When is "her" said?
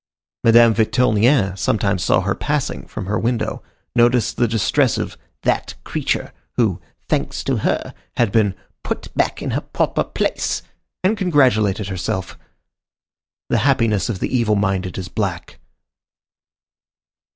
2.21-2.33, 3.05-3.19, 7.57-7.93, 9.51-9.61